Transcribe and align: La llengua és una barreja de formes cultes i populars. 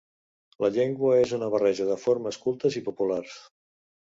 La 0.65 0.69
llengua 0.77 1.11
és 1.25 1.35
una 1.37 1.49
barreja 1.55 1.87
de 1.91 1.99
formes 2.07 2.41
cultes 2.47 2.79
i 2.81 2.85
populars. 2.89 3.37